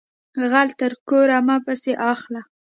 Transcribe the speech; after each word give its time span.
غل 0.51 0.69
تر 0.79 0.91
کوره 1.07 1.37
مه 1.47 1.57
پسی 1.65 1.93
اخله 2.11 2.41